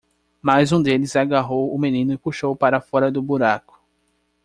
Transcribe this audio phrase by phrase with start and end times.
[0.41, 3.79] Mas um deles agarrou o menino e puxou-o para fora do buraco.